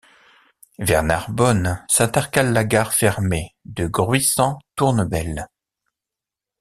Vers 0.79 1.03
Narbonne, 1.03 1.85
s'intercale 1.87 2.53
la 2.53 2.63
gare 2.63 2.91
fermée 2.91 3.53
de 3.65 3.85
Gruissan-Tournebelle. 3.85 5.47